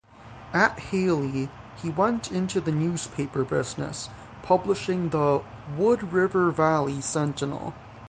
At 0.55 0.79
Hailey, 0.79 1.47
he 1.75 1.91
went 1.91 2.31
into 2.31 2.59
the 2.59 2.71
newspaper 2.71 3.43
business, 3.43 4.09
publishing 4.41 5.09
the 5.09 5.43
"Wood 5.77 6.11
River 6.11 6.49
Valley 6.49 7.01
Sentinel". 7.01 7.75